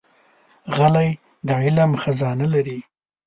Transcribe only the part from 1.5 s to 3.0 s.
علم خزانه لري.